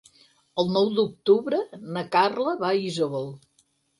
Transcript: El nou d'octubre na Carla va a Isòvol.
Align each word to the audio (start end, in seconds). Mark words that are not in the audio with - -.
El 0.61 0.71
nou 0.77 0.87
d'octubre 0.99 1.59
na 1.97 2.03
Carla 2.17 2.57
va 2.65 2.71
a 2.77 2.81
Isòvol. 2.87 3.31